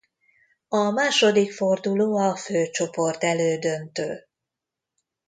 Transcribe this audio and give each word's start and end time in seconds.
A 0.67 0.91
második 0.91 1.51
forduló 1.53 2.17
a 2.17 2.35
főcsoport-elődöntő. 2.35 4.27